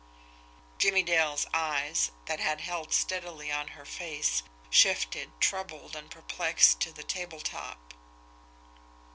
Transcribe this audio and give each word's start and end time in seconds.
Jimmie 0.79 1.03
Dale's 1.03 1.45
eyes, 1.53 2.09
that 2.25 2.39
had 2.39 2.61
held 2.61 2.91
steadily 2.91 3.51
on 3.51 3.67
her 3.77 3.85
face, 3.85 4.41
shifted, 4.71 5.29
troubled 5.39 5.95
and 5.95 6.09
perplexed, 6.09 6.79
to 6.79 6.91
the 6.91 7.03
table 7.03 7.39
top. 7.39 7.93